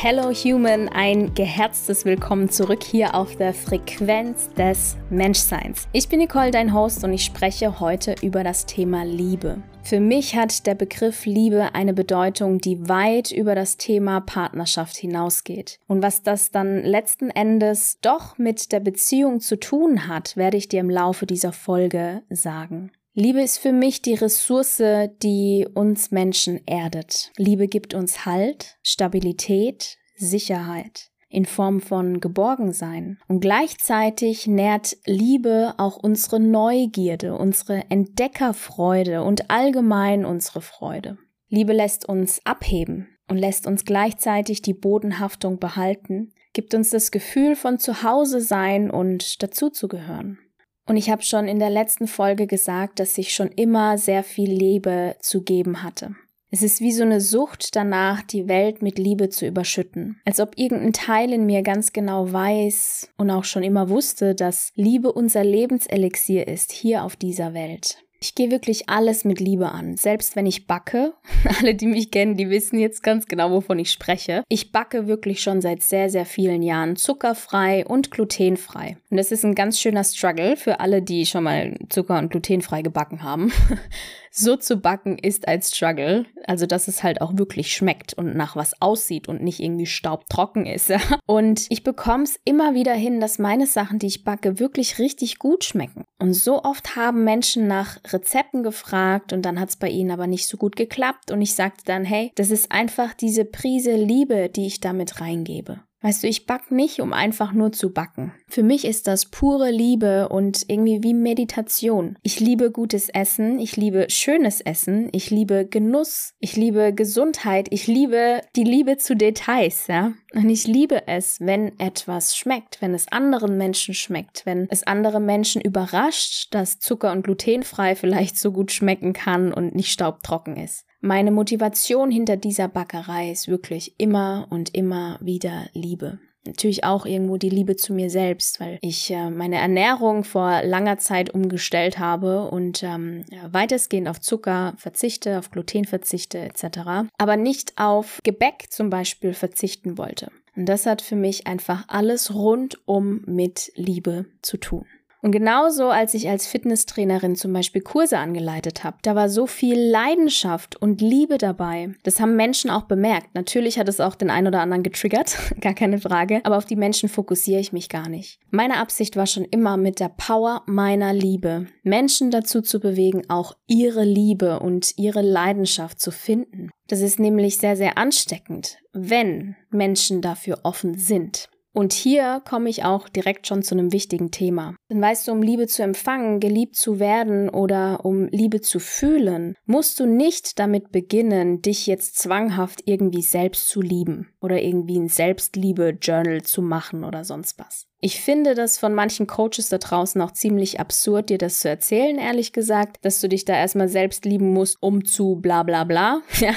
Hello 0.00 0.30
Human, 0.30 0.88
ein 0.88 1.34
geherztes 1.34 2.04
Willkommen 2.04 2.48
zurück 2.50 2.84
hier 2.84 3.16
auf 3.16 3.34
der 3.34 3.52
Frequenz 3.52 4.48
des 4.54 4.96
Menschseins. 5.10 5.88
Ich 5.92 6.08
bin 6.08 6.20
Nicole, 6.20 6.52
dein 6.52 6.72
Host, 6.72 7.02
und 7.02 7.12
ich 7.12 7.24
spreche 7.24 7.80
heute 7.80 8.14
über 8.22 8.44
das 8.44 8.64
Thema 8.64 9.04
Liebe. 9.04 9.60
Für 9.82 9.98
mich 9.98 10.36
hat 10.36 10.68
der 10.68 10.76
Begriff 10.76 11.26
Liebe 11.26 11.74
eine 11.74 11.94
Bedeutung, 11.94 12.60
die 12.60 12.88
weit 12.88 13.32
über 13.32 13.56
das 13.56 13.76
Thema 13.76 14.20
Partnerschaft 14.20 14.96
hinausgeht. 14.96 15.80
Und 15.88 16.00
was 16.00 16.22
das 16.22 16.52
dann 16.52 16.84
letzten 16.84 17.30
Endes 17.30 17.98
doch 18.00 18.38
mit 18.38 18.70
der 18.70 18.78
Beziehung 18.78 19.40
zu 19.40 19.58
tun 19.58 20.06
hat, 20.06 20.36
werde 20.36 20.58
ich 20.58 20.68
dir 20.68 20.78
im 20.78 20.90
Laufe 20.90 21.26
dieser 21.26 21.52
Folge 21.52 22.22
sagen. 22.30 22.92
Liebe 23.20 23.42
ist 23.42 23.58
für 23.58 23.72
mich 23.72 24.00
die 24.00 24.14
Ressource, 24.14 24.80
die 25.24 25.66
uns 25.74 26.12
Menschen 26.12 26.64
erdet. 26.68 27.32
Liebe 27.36 27.66
gibt 27.66 27.92
uns 27.92 28.24
Halt, 28.24 28.78
Stabilität, 28.84 29.96
Sicherheit 30.14 31.10
in 31.28 31.44
Form 31.44 31.80
von 31.80 32.20
Geborgensein. 32.20 33.18
Und 33.26 33.40
gleichzeitig 33.40 34.46
nährt 34.46 34.96
Liebe 35.04 35.74
auch 35.78 35.96
unsere 35.96 36.38
Neugierde, 36.38 37.34
unsere 37.34 37.90
Entdeckerfreude 37.90 39.24
und 39.24 39.50
allgemein 39.50 40.24
unsere 40.24 40.60
Freude. 40.60 41.18
Liebe 41.48 41.72
lässt 41.72 42.08
uns 42.08 42.40
abheben 42.46 43.08
und 43.26 43.36
lässt 43.36 43.66
uns 43.66 43.84
gleichzeitig 43.84 44.62
die 44.62 44.74
Bodenhaftung 44.74 45.58
behalten, 45.58 46.32
gibt 46.52 46.72
uns 46.72 46.90
das 46.90 47.10
Gefühl 47.10 47.56
von 47.56 47.80
Zuhause 47.80 48.40
sein 48.40 48.92
und 48.92 49.42
dazuzugehören. 49.42 50.38
Und 50.88 50.96
ich 50.96 51.10
habe 51.10 51.22
schon 51.22 51.46
in 51.46 51.58
der 51.58 51.68
letzten 51.68 52.06
Folge 52.06 52.46
gesagt, 52.46 52.98
dass 52.98 53.18
ich 53.18 53.34
schon 53.34 53.48
immer 53.48 53.98
sehr 53.98 54.24
viel 54.24 54.50
Liebe 54.50 55.16
zu 55.20 55.42
geben 55.42 55.82
hatte. 55.82 56.16
Es 56.50 56.62
ist 56.62 56.80
wie 56.80 56.92
so 56.92 57.02
eine 57.02 57.20
Sucht 57.20 57.76
danach, 57.76 58.22
die 58.22 58.48
Welt 58.48 58.80
mit 58.80 58.98
Liebe 58.98 59.28
zu 59.28 59.46
überschütten. 59.46 60.18
Als 60.24 60.40
ob 60.40 60.56
irgendein 60.56 60.94
Teil 60.94 61.30
in 61.34 61.44
mir 61.44 61.60
ganz 61.60 61.92
genau 61.92 62.32
weiß 62.32 63.10
und 63.18 63.30
auch 63.30 63.44
schon 63.44 63.62
immer 63.62 63.90
wusste, 63.90 64.34
dass 64.34 64.72
Liebe 64.74 65.12
unser 65.12 65.44
Lebenselixier 65.44 66.48
ist 66.48 66.72
hier 66.72 67.04
auf 67.04 67.16
dieser 67.16 67.52
Welt. 67.52 67.98
Ich 68.20 68.34
gehe 68.34 68.50
wirklich 68.50 68.88
alles 68.88 69.24
mit 69.24 69.38
Liebe 69.38 69.70
an. 69.70 69.96
Selbst 69.96 70.34
wenn 70.34 70.44
ich 70.44 70.66
backe, 70.66 71.14
alle, 71.60 71.74
die 71.74 71.86
mich 71.86 72.10
kennen, 72.10 72.36
die 72.36 72.50
wissen 72.50 72.78
jetzt 72.78 73.02
ganz 73.02 73.26
genau, 73.26 73.50
wovon 73.52 73.78
ich 73.78 73.92
spreche. 73.92 74.42
Ich 74.48 74.72
backe 74.72 75.06
wirklich 75.06 75.40
schon 75.40 75.60
seit 75.60 75.82
sehr, 75.82 76.10
sehr 76.10 76.26
vielen 76.26 76.62
Jahren 76.62 76.96
zuckerfrei 76.96 77.86
und 77.86 78.10
glutenfrei. 78.10 78.96
Und 79.10 79.18
das 79.18 79.30
ist 79.30 79.44
ein 79.44 79.54
ganz 79.54 79.78
schöner 79.80 80.02
Struggle 80.02 80.56
für 80.56 80.80
alle, 80.80 81.00
die 81.00 81.26
schon 81.26 81.44
mal 81.44 81.76
zucker- 81.90 82.18
und 82.18 82.30
glutenfrei 82.30 82.82
gebacken 82.82 83.22
haben. 83.22 83.52
so 84.30 84.56
zu 84.56 84.76
backen 84.76 85.18
ist 85.18 85.48
ein 85.48 85.62
Struggle. 85.62 86.26
Also, 86.46 86.66
dass 86.66 86.88
es 86.88 87.02
halt 87.02 87.20
auch 87.20 87.36
wirklich 87.36 87.74
schmeckt 87.74 88.14
und 88.14 88.36
nach 88.36 88.56
was 88.56 88.80
aussieht 88.80 89.28
und 89.28 89.42
nicht 89.42 89.60
irgendwie 89.60 89.86
staubtrocken 89.86 90.66
ist. 90.66 90.92
und 91.26 91.66
ich 91.68 91.82
bekomme 91.82 92.24
es 92.24 92.40
immer 92.44 92.74
wieder 92.74 92.94
hin, 92.94 93.20
dass 93.20 93.38
meine 93.38 93.66
Sachen, 93.66 93.98
die 93.98 94.06
ich 94.06 94.24
backe, 94.24 94.58
wirklich 94.58 94.98
richtig 94.98 95.38
gut 95.38 95.64
schmecken. 95.64 96.04
Und 96.18 96.34
so 96.34 96.62
oft 96.62 96.96
haben 96.96 97.24
Menschen 97.24 97.66
nach 97.66 97.98
Rezepten 98.08 98.62
gefragt 98.62 99.32
und 99.32 99.42
dann 99.42 99.60
hat 99.60 99.70
es 99.70 99.76
bei 99.76 99.88
ihnen 99.88 100.10
aber 100.10 100.26
nicht 100.26 100.46
so 100.46 100.56
gut 100.56 100.76
geklappt. 100.76 101.30
Und 101.30 101.42
ich 101.42 101.54
sagte 101.54 101.84
dann, 101.84 102.04
hey, 102.04 102.32
das 102.36 102.50
ist 102.50 102.72
einfach 102.72 103.14
diese 103.14 103.44
Prise 103.44 103.94
Liebe, 103.94 104.48
die 104.48 104.66
ich 104.66 104.80
damit 104.80 105.20
reingebe. 105.20 105.80
Weißt 106.00 106.22
du, 106.22 106.28
ich 106.28 106.46
back 106.46 106.70
nicht, 106.70 107.00
um 107.00 107.12
einfach 107.12 107.52
nur 107.52 107.72
zu 107.72 107.92
backen. 107.92 108.32
Für 108.46 108.62
mich 108.62 108.84
ist 108.84 109.08
das 109.08 109.26
pure 109.26 109.72
Liebe 109.72 110.28
und 110.28 110.64
irgendwie 110.68 111.02
wie 111.02 111.12
Meditation. 111.12 112.16
Ich 112.22 112.38
liebe 112.38 112.70
gutes 112.70 113.08
Essen, 113.08 113.58
ich 113.58 113.76
liebe 113.76 114.06
schönes 114.08 114.60
Essen, 114.60 115.08
ich 115.12 115.30
liebe 115.30 115.66
Genuss, 115.66 116.34
ich 116.38 116.54
liebe 116.54 116.94
Gesundheit, 116.94 117.66
ich 117.70 117.88
liebe 117.88 118.42
die 118.54 118.62
Liebe 118.62 118.98
zu 118.98 119.16
Details, 119.16 119.88
ja. 119.88 120.12
Und 120.34 120.48
ich 120.48 120.68
liebe 120.68 121.08
es, 121.08 121.40
wenn 121.40 121.78
etwas 121.80 122.36
schmeckt, 122.36 122.80
wenn 122.80 122.94
es 122.94 123.10
anderen 123.10 123.56
Menschen 123.56 123.94
schmeckt, 123.94 124.46
wenn 124.46 124.68
es 124.70 124.86
andere 124.86 125.20
Menschen 125.20 125.60
überrascht, 125.60 126.54
dass 126.54 126.78
Zucker 126.78 127.10
und 127.10 127.22
glutenfrei 127.22 127.96
vielleicht 127.96 128.38
so 128.38 128.52
gut 128.52 128.70
schmecken 128.70 129.14
kann 129.14 129.52
und 129.52 129.74
nicht 129.74 129.90
staubtrocken 129.90 130.56
ist. 130.56 130.84
Meine 131.00 131.30
Motivation 131.30 132.10
hinter 132.10 132.36
dieser 132.36 132.68
Backerei 132.68 133.30
ist 133.30 133.46
wirklich 133.48 133.94
immer 133.98 134.46
und 134.50 134.74
immer 134.74 135.18
wieder 135.20 135.66
Liebe. 135.72 136.18
Natürlich 136.44 136.82
auch 136.82 137.04
irgendwo 137.04 137.36
die 137.36 137.50
Liebe 137.50 137.76
zu 137.76 137.92
mir 137.92 138.10
selbst, 138.10 138.58
weil 138.58 138.78
ich 138.80 139.10
äh, 139.10 139.30
meine 139.30 139.56
Ernährung 139.56 140.24
vor 140.24 140.62
langer 140.62 140.98
Zeit 140.98 141.30
umgestellt 141.34 141.98
habe 141.98 142.50
und 142.50 142.82
ähm, 142.82 143.24
weitestgehend 143.50 144.08
auf 144.08 144.20
Zucker 144.20 144.74
verzichte, 144.78 145.38
auf 145.38 145.50
Gluten 145.50 145.84
verzichte 145.84 146.38
etc. 146.38 147.10
Aber 147.18 147.36
nicht 147.36 147.74
auf 147.76 148.18
Gebäck 148.24 148.66
zum 148.70 148.88
Beispiel 148.88 149.34
verzichten 149.34 149.98
wollte. 149.98 150.30
Und 150.56 150.66
das 150.66 150.86
hat 150.86 151.02
für 151.02 151.16
mich 151.16 151.46
einfach 151.46 151.84
alles 151.88 152.34
rundum 152.34 153.22
mit 153.26 153.70
Liebe 153.76 154.24
zu 154.42 154.56
tun. 154.56 154.86
Und 155.20 155.32
genauso, 155.32 155.88
als 155.88 156.14
ich 156.14 156.28
als 156.28 156.46
Fitnesstrainerin 156.46 157.34
zum 157.34 157.52
Beispiel 157.52 157.82
Kurse 157.82 158.18
angeleitet 158.18 158.84
habe, 158.84 158.98
da 159.02 159.16
war 159.16 159.28
so 159.28 159.46
viel 159.46 159.78
Leidenschaft 159.78 160.80
und 160.80 161.00
Liebe 161.00 161.38
dabei. 161.38 161.94
Das 162.04 162.20
haben 162.20 162.36
Menschen 162.36 162.70
auch 162.70 162.84
bemerkt. 162.84 163.34
Natürlich 163.34 163.78
hat 163.78 163.88
es 163.88 164.00
auch 164.00 164.14
den 164.14 164.30
einen 164.30 164.46
oder 164.46 164.60
anderen 164.60 164.84
getriggert, 164.84 165.36
gar 165.60 165.74
keine 165.74 165.98
Frage, 165.98 166.40
aber 166.44 166.56
auf 166.56 166.66
die 166.66 166.76
Menschen 166.76 167.08
fokussiere 167.08 167.60
ich 167.60 167.72
mich 167.72 167.88
gar 167.88 168.08
nicht. 168.08 168.38
Meine 168.50 168.76
Absicht 168.76 169.16
war 169.16 169.26
schon 169.26 169.44
immer 169.44 169.76
mit 169.76 169.98
der 169.98 170.08
Power 170.08 170.62
meiner 170.66 171.12
Liebe, 171.12 171.66
Menschen 171.82 172.30
dazu 172.30 172.62
zu 172.62 172.78
bewegen, 172.78 173.22
auch 173.28 173.56
ihre 173.66 174.04
Liebe 174.04 174.60
und 174.60 174.92
ihre 174.96 175.22
Leidenschaft 175.22 176.00
zu 176.00 176.12
finden. 176.12 176.70
Das 176.86 177.00
ist 177.00 177.18
nämlich 177.18 177.58
sehr, 177.58 177.76
sehr 177.76 177.98
ansteckend, 177.98 178.78
wenn 178.92 179.56
Menschen 179.70 180.22
dafür 180.22 180.60
offen 180.62 180.96
sind. 180.96 181.48
Und 181.74 181.92
hier 181.92 182.42
komme 182.48 182.68
ich 182.68 182.84
auch 182.84 183.08
direkt 183.08 183.46
schon 183.46 183.62
zu 183.62 183.74
einem 183.74 183.92
wichtigen 183.92 184.30
Thema. 184.30 184.74
Denn 184.90 185.00
weißt 185.00 185.28
du, 185.28 185.32
um 185.32 185.42
Liebe 185.42 185.66
zu 185.66 185.82
empfangen, 185.82 186.40
geliebt 186.40 186.76
zu 186.76 186.98
werden 186.98 187.48
oder 187.48 188.04
um 188.04 188.26
Liebe 188.28 188.60
zu 188.60 188.80
fühlen, 188.80 189.54
musst 189.66 190.00
du 190.00 190.06
nicht 190.06 190.58
damit 190.58 190.90
beginnen, 190.92 191.62
dich 191.62 191.86
jetzt 191.86 192.18
zwanghaft 192.18 192.82
irgendwie 192.86 193.22
selbst 193.22 193.68
zu 193.68 193.80
lieben 193.80 194.30
oder 194.40 194.62
irgendwie 194.62 194.98
ein 194.98 195.08
Selbstliebe-Journal 195.08 196.42
zu 196.42 196.62
machen 196.62 197.04
oder 197.04 197.24
sonst 197.24 197.58
was. 197.58 197.87
Ich 198.00 198.20
finde 198.20 198.54
das 198.54 198.78
von 198.78 198.94
manchen 198.94 199.26
Coaches 199.26 199.70
da 199.70 199.78
draußen 199.78 200.20
auch 200.20 200.30
ziemlich 200.30 200.78
absurd, 200.78 201.30
dir 201.30 201.38
das 201.38 201.60
zu 201.60 201.68
erzählen, 201.68 202.16
ehrlich 202.18 202.52
gesagt, 202.52 203.04
dass 203.04 203.20
du 203.20 203.28
dich 203.28 203.44
da 203.44 203.54
erstmal 203.54 203.88
selbst 203.88 204.24
lieben 204.24 204.52
musst, 204.52 204.76
um 204.80 205.04
zu 205.04 205.36
bla 205.36 205.62
bla 205.64 205.84
bla. 205.84 206.22
Ja, 206.38 206.54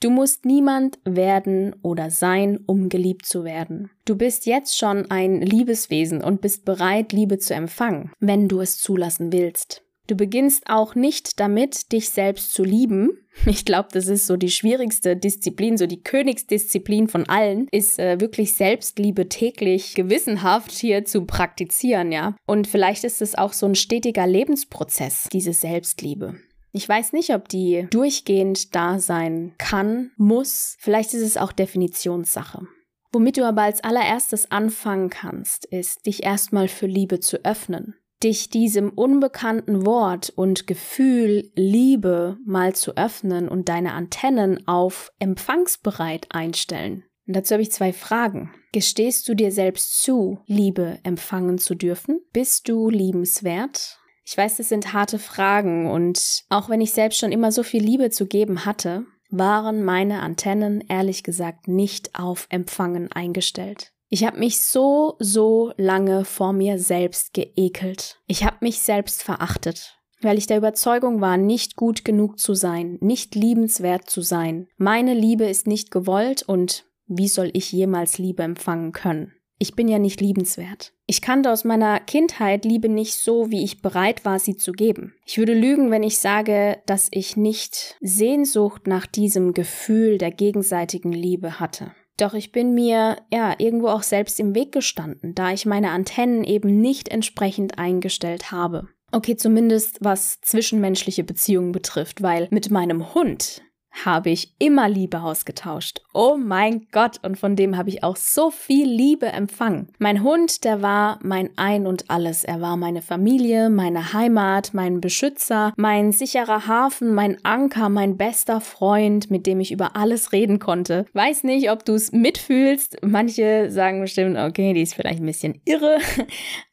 du 0.00 0.10
musst 0.10 0.44
niemand 0.44 1.00
werden 1.04 1.74
oder 1.82 2.10
sein, 2.10 2.60
um 2.64 2.88
geliebt 2.88 3.26
zu 3.26 3.42
werden. 3.42 3.90
Du 4.04 4.14
bist 4.14 4.46
jetzt 4.46 4.78
schon 4.78 5.10
ein 5.10 5.40
Liebeswesen 5.42 6.22
und 6.22 6.40
bist 6.40 6.64
bereit, 6.64 7.12
Liebe 7.12 7.38
zu 7.38 7.54
empfangen, 7.54 8.12
wenn 8.20 8.46
du 8.46 8.60
es 8.60 8.78
zulassen 8.78 9.32
willst. 9.32 9.82
Du 10.06 10.14
beginnst 10.14 10.68
auch 10.68 10.94
nicht 10.94 11.40
damit, 11.40 11.90
dich 11.90 12.10
selbst 12.10 12.52
zu 12.52 12.62
lieben. 12.62 13.25
Ich 13.44 13.64
glaube, 13.64 13.88
das 13.92 14.08
ist 14.08 14.26
so 14.26 14.36
die 14.36 14.50
schwierigste 14.50 15.16
Disziplin, 15.16 15.76
so 15.76 15.86
die 15.86 16.02
Königsdisziplin 16.02 17.08
von 17.08 17.28
allen, 17.28 17.68
ist 17.70 17.98
äh, 17.98 18.20
wirklich 18.20 18.54
Selbstliebe 18.54 19.28
täglich 19.28 19.94
gewissenhaft 19.94 20.72
hier 20.72 21.04
zu 21.04 21.26
praktizieren, 21.26 22.12
ja. 22.12 22.34
Und 22.46 22.66
vielleicht 22.66 23.04
ist 23.04 23.22
es 23.22 23.36
auch 23.36 23.52
so 23.52 23.66
ein 23.66 23.74
stetiger 23.74 24.26
Lebensprozess, 24.26 25.28
diese 25.32 25.52
Selbstliebe. 25.52 26.36
Ich 26.72 26.88
weiß 26.88 27.12
nicht, 27.12 27.34
ob 27.34 27.48
die 27.48 27.86
durchgehend 27.90 28.74
da 28.74 28.98
sein 28.98 29.54
kann, 29.58 30.10
muss. 30.16 30.76
Vielleicht 30.78 31.14
ist 31.14 31.22
es 31.22 31.36
auch 31.36 31.52
Definitionssache. 31.52 32.66
Womit 33.12 33.38
du 33.38 33.46
aber 33.46 33.62
als 33.62 33.82
allererstes 33.82 34.50
anfangen 34.50 35.08
kannst, 35.08 35.64
ist, 35.66 36.04
dich 36.04 36.22
erstmal 36.22 36.68
für 36.68 36.86
Liebe 36.86 37.20
zu 37.20 37.44
öffnen 37.44 37.94
dich 38.26 38.50
diesem 38.50 38.90
unbekannten 38.90 39.86
Wort 39.86 40.32
und 40.34 40.66
Gefühl 40.66 41.52
Liebe 41.54 42.38
mal 42.44 42.74
zu 42.74 42.96
öffnen 42.96 43.48
und 43.48 43.68
deine 43.68 43.92
Antennen 43.92 44.66
auf 44.66 45.12
empfangsbereit 45.20 46.26
einstellen. 46.30 47.04
Und 47.28 47.36
dazu 47.36 47.52
habe 47.54 47.62
ich 47.62 47.70
zwei 47.70 47.92
Fragen. 47.92 48.52
Gestehst 48.72 49.28
du 49.28 49.34
dir 49.34 49.52
selbst 49.52 50.02
zu, 50.02 50.40
Liebe 50.46 50.98
empfangen 51.04 51.58
zu 51.58 51.76
dürfen? 51.76 52.20
Bist 52.32 52.68
du 52.68 52.90
liebenswert? 52.90 54.00
Ich 54.24 54.36
weiß, 54.36 54.56
das 54.56 54.68
sind 54.70 54.92
harte 54.92 55.20
Fragen 55.20 55.88
und 55.88 56.44
auch 56.48 56.68
wenn 56.68 56.80
ich 56.80 56.90
selbst 56.90 57.20
schon 57.20 57.30
immer 57.30 57.52
so 57.52 57.62
viel 57.62 57.82
Liebe 57.82 58.10
zu 58.10 58.26
geben 58.26 58.64
hatte, 58.64 59.06
waren 59.30 59.84
meine 59.84 60.20
Antennen 60.20 60.82
ehrlich 60.88 61.22
gesagt 61.22 61.68
nicht 61.68 62.18
auf 62.18 62.48
Empfangen 62.50 63.12
eingestellt. 63.12 63.92
Ich 64.08 64.24
habe 64.24 64.38
mich 64.38 64.60
so, 64.60 65.16
so 65.18 65.72
lange 65.76 66.24
vor 66.24 66.52
mir 66.52 66.78
selbst 66.78 67.34
geekelt. 67.34 68.20
Ich 68.26 68.44
habe 68.44 68.56
mich 68.60 68.80
selbst 68.80 69.22
verachtet, 69.22 69.98
weil 70.20 70.38
ich 70.38 70.46
der 70.46 70.58
Überzeugung 70.58 71.20
war, 71.20 71.36
nicht 71.36 71.76
gut 71.76 72.04
genug 72.04 72.38
zu 72.38 72.54
sein, 72.54 72.98
nicht 73.00 73.34
liebenswert 73.34 74.08
zu 74.08 74.20
sein. 74.20 74.68
Meine 74.76 75.12
Liebe 75.12 75.44
ist 75.44 75.66
nicht 75.66 75.90
gewollt 75.90 76.42
und 76.42 76.84
wie 77.08 77.28
soll 77.28 77.50
ich 77.52 77.72
jemals 77.72 78.18
Liebe 78.18 78.42
empfangen 78.42 78.92
können? 78.92 79.32
Ich 79.58 79.74
bin 79.74 79.88
ja 79.88 79.98
nicht 79.98 80.20
liebenswert. 80.20 80.92
Ich 81.06 81.22
kannte 81.22 81.50
aus 81.50 81.64
meiner 81.64 81.98
Kindheit 81.98 82.64
Liebe 82.64 82.90
nicht 82.90 83.14
so, 83.14 83.50
wie 83.50 83.64
ich 83.64 83.80
bereit 83.80 84.24
war, 84.24 84.38
sie 84.38 84.56
zu 84.56 84.72
geben. 84.72 85.14
Ich 85.24 85.38
würde 85.38 85.54
lügen, 85.54 85.90
wenn 85.90 86.02
ich 86.02 86.18
sage, 86.18 86.78
dass 86.84 87.08
ich 87.10 87.36
nicht 87.36 87.96
Sehnsucht 88.00 88.86
nach 88.86 89.06
diesem 89.06 89.54
Gefühl 89.54 90.18
der 90.18 90.30
gegenseitigen 90.30 91.12
Liebe 91.12 91.58
hatte. 91.58 91.92
Doch 92.16 92.34
ich 92.34 92.52
bin 92.52 92.74
mir 92.74 93.18
ja 93.30 93.54
irgendwo 93.58 93.88
auch 93.88 94.02
selbst 94.02 94.40
im 94.40 94.54
Weg 94.54 94.72
gestanden, 94.72 95.34
da 95.34 95.52
ich 95.52 95.66
meine 95.66 95.90
Antennen 95.90 96.44
eben 96.44 96.80
nicht 96.80 97.08
entsprechend 97.08 97.78
eingestellt 97.78 98.50
habe. 98.50 98.88
Okay, 99.12 99.36
zumindest 99.36 99.98
was 100.00 100.40
zwischenmenschliche 100.40 101.24
Beziehungen 101.24 101.72
betrifft, 101.72 102.22
weil 102.22 102.48
mit 102.50 102.70
meinem 102.70 103.14
Hund 103.14 103.62
habe 104.04 104.30
ich 104.30 104.52
immer 104.58 104.88
Liebe 104.88 105.20
ausgetauscht. 105.20 106.00
Oh 106.12 106.36
mein 106.36 106.86
Gott, 106.92 107.18
und 107.22 107.38
von 107.38 107.56
dem 107.56 107.76
habe 107.76 107.88
ich 107.88 108.02
auch 108.04 108.16
so 108.16 108.50
viel 108.50 108.88
Liebe 108.88 109.26
empfangen. 109.26 109.88
Mein 109.98 110.22
Hund, 110.22 110.64
der 110.64 110.82
war 110.82 111.18
mein 111.22 111.50
Ein 111.56 111.86
und 111.86 112.10
alles. 112.10 112.44
Er 112.44 112.60
war 112.60 112.76
meine 112.76 113.02
Familie, 113.02 113.70
meine 113.70 114.12
Heimat, 114.12 114.74
mein 114.74 115.00
Beschützer, 115.00 115.72
mein 115.76 116.12
sicherer 116.12 116.66
Hafen, 116.66 117.14
mein 117.14 117.38
Anker, 117.44 117.88
mein 117.88 118.16
bester 118.16 118.60
Freund, 118.60 119.30
mit 119.30 119.46
dem 119.46 119.60
ich 119.60 119.72
über 119.72 119.96
alles 119.96 120.32
reden 120.32 120.58
konnte. 120.58 121.06
Weiß 121.12 121.44
nicht, 121.44 121.70
ob 121.70 121.84
du 121.84 121.94
es 121.94 122.12
mitfühlst. 122.12 122.98
Manche 123.02 123.70
sagen 123.70 124.00
bestimmt, 124.00 124.36
okay, 124.36 124.72
die 124.72 124.82
ist 124.82 124.94
vielleicht 124.94 125.20
ein 125.20 125.26
bisschen 125.26 125.60
irre. 125.64 125.98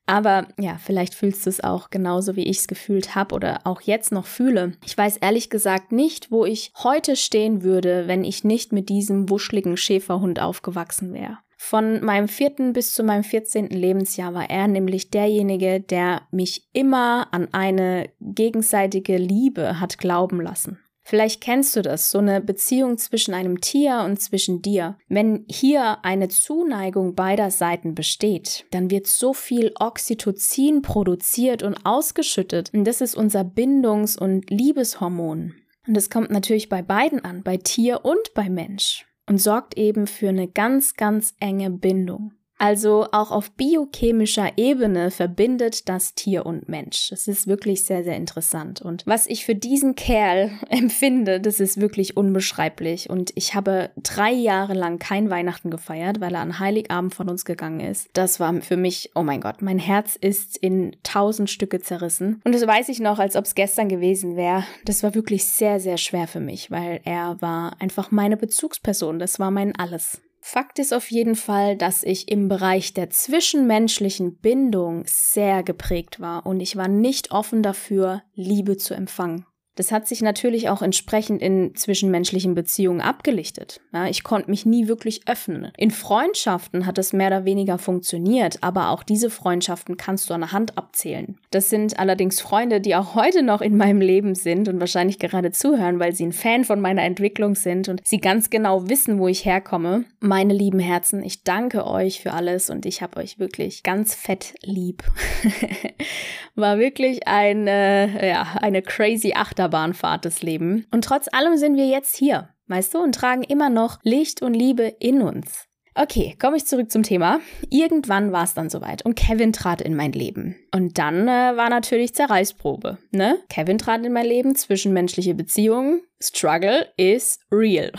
Aber 0.06 0.48
ja, 0.60 0.78
vielleicht 0.84 1.16
fühlst 1.16 1.46
du 1.46 1.50
es 1.50 1.64
auch 1.64 1.90
genauso, 1.90 2.36
wie 2.36 2.44
ich 2.44 2.60
es 2.60 2.68
gefühlt 2.68 3.16
habe 3.16 3.34
oder 3.34 3.62
auch 3.64 3.82
jetzt 3.82 4.12
noch 4.12 4.26
fühle. 4.26 4.74
Ich 4.86 4.98
weiß 4.98 5.18
ehrlich 5.18 5.50
gesagt 5.50 5.92
nicht, 5.92 6.30
wo 6.30 6.46
ich 6.46 6.74
heute 6.84 7.16
stehen 7.16 7.64
würde, 7.64 8.08
wenn 8.08 8.24
ich 8.26 8.44
nicht 8.44 8.74
mit 8.74 8.90
diesem 8.90 9.30
wuschligen 9.30 9.78
Schäferhund 9.78 10.42
aufgewachsen 10.42 11.14
wäre. 11.14 11.38
Von 11.66 12.04
meinem 12.04 12.28
vierten 12.28 12.74
bis 12.74 12.94
zu 12.94 13.04
meinem 13.04 13.24
vierzehnten 13.24 13.78
Lebensjahr 13.78 14.34
war 14.34 14.50
er 14.50 14.68
nämlich 14.68 15.12
derjenige, 15.12 15.80
der 15.80 16.24
mich 16.32 16.68
immer 16.74 17.30
an 17.32 17.48
eine 17.54 18.10
gegenseitige 18.20 19.16
Liebe 19.16 19.80
hat 19.80 19.98
glauben 19.98 20.42
lassen. 20.42 20.83
Vielleicht 21.04 21.42
kennst 21.42 21.76
du 21.76 21.82
das, 21.82 22.12
so 22.12 22.20
eine 22.20 22.40
Beziehung 22.40 22.98
zwischen 22.98 23.34
einem 23.34 23.60
Tier 23.60 24.04
und 24.06 24.22
zwischen 24.22 24.62
dir. 24.62 24.98
Wenn 25.10 25.46
hier 25.50 26.04
eine 26.04 26.30
Zuneigung 26.30 27.14
beider 27.14 27.52
Seiten 27.52 27.94
besteht, 27.94 28.66
dann 28.72 28.90
wird 28.90 29.08
so 29.08 29.34
viel 29.34 29.74
Oxytocin 29.80 30.82
produziert 30.82 31.62
und 31.62 31.86
ausgeschüttet. 31.86 32.74
Und 32.74 32.86
das 32.86 33.02
ist 33.02 33.16
unser 33.16 33.44
Bindungs- 33.44 34.18
und 34.18 34.50
Liebeshormon. 34.50 35.56
Und 35.86 35.98
es 35.98 36.10
kommt 36.10 36.32
natürlich 36.32 36.70
bei 36.70 36.82
beiden 36.82 37.24
an, 37.26 37.44
bei 37.44 37.58
Tier 37.58 38.06
und 38.06 38.34
bei 38.34 38.50
Mensch. 38.50 39.06
Und 39.28 39.40
sorgt 39.40 39.78
eben 39.78 40.08
für 40.08 40.30
eine 40.30 40.48
ganz, 40.48 40.96
ganz 40.96 41.34
enge 41.40 41.70
Bindung. 41.70 42.34
Also 42.64 43.08
auch 43.12 43.32
auf 43.32 43.52
biochemischer 43.52 44.54
Ebene 44.56 45.12
verbindet 45.12 45.90
das 45.90 46.16
Tier 46.16 46.46
und 46.46 46.70
Mensch. 46.70 47.10
Das 47.10 47.28
ist 47.28 47.46
wirklich 47.46 47.84
sehr, 47.84 48.06
sehr 48.06 48.16
interessant. 48.16 48.82
Und 48.82 49.04
was 49.06 49.28
ich 49.28 49.44
für 49.44 49.54
diesen 49.54 49.96
Kerl 49.96 50.50
empfinde, 50.70 51.42
das 51.42 51.60
ist 51.60 51.82
wirklich 51.82 52.16
unbeschreiblich. 52.16 53.10
Und 53.10 53.34
ich 53.36 53.54
habe 53.54 53.90
drei 53.98 54.32
Jahre 54.32 54.76
lang 54.76 54.98
kein 54.98 55.30
Weihnachten 55.30 55.72
gefeiert, 55.72 56.22
weil 56.22 56.36
er 56.36 56.40
an 56.40 56.58
Heiligabend 56.60 57.14
von 57.14 57.30
uns 57.30 57.44
gegangen 57.44 57.82
ist. 57.82 58.08
Das 58.14 58.40
war 58.40 58.54
für 58.62 58.78
mich, 58.78 59.12
oh 59.14 59.24
mein 59.24 59.42
Gott, 59.42 59.62
mein 59.62 59.78
Herz 59.78 60.16
ist 60.16 60.56
in 60.56 60.96
tausend 61.04 61.50
Stücke 61.50 61.82
zerrissen. 61.82 62.40
Und 62.46 62.56
das 62.56 62.66
weiß 62.66 62.88
ich 62.88 63.02
noch, 63.02 63.20
als 63.20 63.36
ob 63.36 63.44
es 63.44 63.56
gestern 63.56 63.90
gewesen 63.90 64.38
wäre. 64.38 64.64
Das 64.86 65.04
war 65.04 65.16
wirklich 65.16 65.44
sehr, 65.44 65.82
sehr 65.82 65.98
schwer 65.98 66.28
für 66.28 66.40
mich, 66.40 66.72
weil 66.72 67.02
er 67.04 67.42
war 67.42 67.76
einfach 67.82 68.10
meine 68.12 68.38
Bezugsperson. 68.38 69.20
Das 69.20 69.38
war 69.38 69.52
mein 69.52 69.76
Alles. 69.76 70.22
Fakt 70.46 70.78
ist 70.78 70.94
auf 70.94 71.10
jeden 71.10 71.36
Fall, 71.36 71.78
dass 71.78 72.04
ich 72.04 72.30
im 72.30 72.50
Bereich 72.50 72.94
der 72.94 73.10
zwischenmenschlichen 73.10 74.36
Bindung 74.36 75.04
sehr 75.08 75.64
geprägt 75.64 76.20
war 76.20 76.46
und 76.46 76.60
ich 76.60 76.76
war 76.76 76.90
nicht 76.90 77.32
offen 77.32 77.64
dafür, 77.64 78.24
Liebe 78.36 78.76
zu 78.76 78.94
empfangen. 78.94 79.46
Das 79.76 79.94
hat 79.94 80.06
sich 80.06 80.22
natürlich 80.22 80.68
auch 80.68 80.82
entsprechend 80.82 81.42
in 81.42 81.76
zwischenmenschlichen 81.76 82.56
Beziehungen 82.56 83.00
abgelichtet. 83.00 83.80
Ja, 83.94 84.08
ich 84.08 84.24
konnte 84.24 84.50
mich 84.50 84.66
nie 84.66 84.90
wirklich 84.90 85.28
öffnen. 85.30 85.72
In 85.78 85.92
Freundschaften 85.92 86.86
hat 86.86 86.98
es 86.98 87.14
mehr 87.14 87.28
oder 87.28 87.46
weniger 87.46 87.78
funktioniert, 87.78 88.58
aber 88.62 88.90
auch 88.90 89.02
diese 89.02 89.30
Freundschaften 89.30 89.96
kannst 89.96 90.30
du 90.30 90.34
an 90.34 90.42
der 90.42 90.52
Hand 90.52 90.78
abzählen. 90.78 91.40
Das 91.54 91.70
sind 91.70 92.00
allerdings 92.00 92.42
Freunde, 92.42 92.82
die 92.82 92.96
auch 92.96 93.14
heute 93.14 93.44
noch 93.44 93.62
in 93.62 93.78
meinem 93.78 94.02
Leben 94.02 94.34
sind 94.34 94.68
und 94.68 94.80
wahrscheinlich 94.80 95.20
gerade 95.20 95.52
zuhören, 95.52 96.00
weil 96.00 96.14
sie 96.14 96.26
ein 96.26 96.34
Fan 96.34 96.64
von 96.64 96.82
meiner 96.82 97.04
Entwicklung 97.04 97.54
sind 97.54 97.90
und 97.90 98.02
sie 98.06 98.20
ganz 98.20 98.50
genau 98.50 98.90
wissen, 98.90 99.20
wo 99.20 99.28
ich 99.28 99.46
herkomme. 99.46 100.06
Meine 100.20 100.54
lieben 100.54 100.80
Herzen, 100.80 101.24
ich 101.24 101.44
danke 101.44 101.86
euch 101.86 102.22
für 102.22 102.34
alles 102.34 102.70
und 102.72 102.88
ich 102.88 103.04
habe 103.04 103.18
euch 103.18 103.38
wirklich 103.38 103.84
ganz 103.84 104.16
fett 104.16 104.56
lieb. 104.64 105.04
War 106.56 106.80
wirklich 106.80 107.28
eine, 107.28 108.28
ja, 108.28 108.58
eine 108.60 108.82
crazy 108.82 109.34
Achterbahn 109.34 109.84
Achterbahnfahrt 109.94 110.26
des 110.26 110.42
Lebens. 110.42 110.86
Und 110.92 111.04
trotz 111.04 111.28
allem 111.32 111.58
sind 111.58 111.76
wir 111.76 111.88
jetzt 111.88 112.16
hier, 112.16 112.50
weißt 112.68 112.94
du, 112.94 113.00
und 113.00 113.16
tragen 113.16 113.44
immer 113.44 113.70
noch 113.70 114.00
Licht 114.04 114.42
und 114.42 114.54
Liebe 114.54 114.96
in 115.00 115.22
uns. 115.22 115.68
Okay, 115.96 116.36
komme 116.42 116.58
ich 116.58 116.66
zurück 116.66 116.90
zum 116.92 117.04
Thema. 117.04 117.40
Irgendwann 117.70 118.32
war 118.32 118.44
es 118.44 118.56
dann 118.56 118.70
soweit 118.70 119.06
und 119.06 119.16
Kevin 119.16 119.54
trat 119.54 119.82
in 119.82 119.96
mein 119.96 120.12
Leben. 120.12 120.56
Und 120.74 120.98
dann 120.98 121.28
äh, 121.28 121.56
war 121.56 121.70
natürlich 121.70 122.16
Zerreißprobe, 122.16 122.98
ne? 123.12 123.38
Kevin 123.50 123.78
trat 123.78 124.04
in 124.04 124.14
mein 124.14 124.26
Leben, 124.26 124.56
zwischenmenschliche 124.56 125.36
Beziehungen. 125.36 126.02
Struggle 126.20 126.88
is 126.98 127.40
real. 127.52 127.92